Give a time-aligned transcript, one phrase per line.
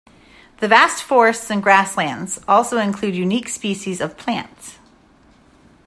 [0.61, 4.79] The vast forests and grasslands also include unique species of plants.